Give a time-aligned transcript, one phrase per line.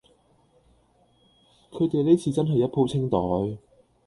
[1.69, 3.59] 佢地呢次真係一鋪清袋